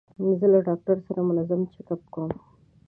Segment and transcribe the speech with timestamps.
[0.39, 2.31] زه له ډاکټر سره منظم چیک اپ کوم.